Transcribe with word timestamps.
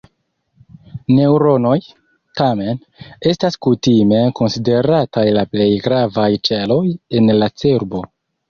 Neŭronoj, 1.17 1.73
tamen, 2.41 2.79
estas 3.33 3.59
kutime 3.67 4.23
konsiderataj 4.41 5.27
la 5.39 5.47
plej 5.55 5.71
gravaj 5.87 6.29
ĉeloj 6.51 6.83
en 7.21 7.35
la 7.45 7.55
cerbo. 7.65 8.07